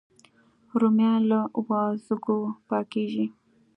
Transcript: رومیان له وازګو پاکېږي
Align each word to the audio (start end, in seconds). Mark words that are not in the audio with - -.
رومیان 0.79 1.21
له 1.31 1.39
وازګو 1.67 2.39
پاکېږي 2.67 3.25